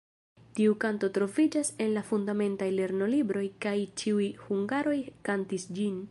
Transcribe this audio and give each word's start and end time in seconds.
Tiu 0.59 0.71
kanto 0.83 1.09
troviĝas 1.17 1.69
en 1.85 1.91
la 1.97 2.03
fundamentaj 2.07 2.69
lernolibroj 2.79 3.45
kaj 3.65 3.77
ĉiuj 4.03 4.31
hungaroj 4.47 4.99
kantis 5.31 5.67
ĝin. 5.81 5.99